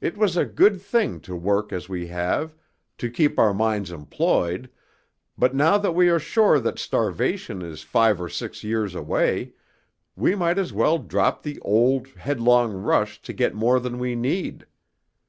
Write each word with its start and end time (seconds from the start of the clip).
It 0.00 0.16
was 0.18 0.36
a 0.36 0.44
good 0.44 0.80
thing 0.82 1.20
to 1.20 1.36
work 1.36 1.72
as 1.72 1.88
we 1.88 2.08
have, 2.08 2.56
to 2.98 3.08
keep 3.08 3.38
our 3.38 3.54
minds 3.54 3.92
employed, 3.92 4.68
but 5.38 5.54
now 5.54 5.78
that 5.78 5.92
we 5.92 6.08
are 6.10 6.18
sure 6.18 6.58
that 6.58 6.80
starvation 6.80 7.62
is 7.62 7.82
five 7.84 8.20
or 8.20 8.28
six 8.28 8.64
years 8.64 8.96
away, 8.96 9.52
we 10.16 10.34
might 10.34 10.58
as 10.58 10.72
well 10.72 10.98
drop 10.98 11.44
the 11.44 11.60
old, 11.60 12.08
headlong 12.08 12.72
rush 12.72 13.22
to 13.22 13.32
get 13.32 13.54
more 13.54 13.78
than 13.78 14.00
we 14.00 14.16
need. 14.16 14.66